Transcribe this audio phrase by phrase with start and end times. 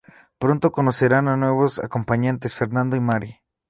[0.39, 3.35] Pronto conocerán a nuevos acompañantes: Fernando y Mary.